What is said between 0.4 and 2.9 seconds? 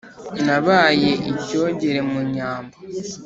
Nabaye icyogere mu nyambo,